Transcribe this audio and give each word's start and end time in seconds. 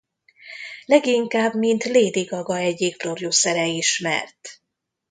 Leginkább 0.85 1.53
mint 1.53 1.83
Lady 1.83 2.21
Gaga 2.21 2.57
egyik 2.57 2.97
producere 2.97 3.67
ismert. 3.67 4.61